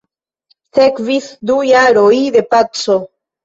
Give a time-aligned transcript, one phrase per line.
[0.77, 3.01] Sekvis du jaroj de paco.